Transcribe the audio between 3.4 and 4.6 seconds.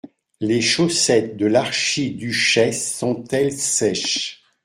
sèches?